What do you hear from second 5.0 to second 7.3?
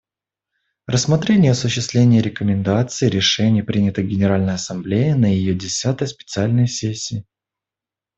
на ее десятой специальной сессии.